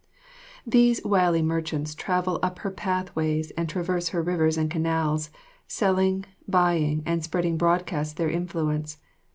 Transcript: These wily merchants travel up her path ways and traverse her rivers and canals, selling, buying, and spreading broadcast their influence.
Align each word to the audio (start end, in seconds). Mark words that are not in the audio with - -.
These 0.65 1.05
wily 1.05 1.43
merchants 1.43 1.93
travel 1.93 2.39
up 2.41 2.57
her 2.57 2.71
path 2.71 3.15
ways 3.15 3.51
and 3.51 3.69
traverse 3.69 4.07
her 4.09 4.23
rivers 4.23 4.57
and 4.57 4.67
canals, 4.67 5.29
selling, 5.67 6.25
buying, 6.47 7.03
and 7.05 7.23
spreading 7.23 7.55
broadcast 7.55 8.17
their 8.17 8.31
influence. 8.31 8.97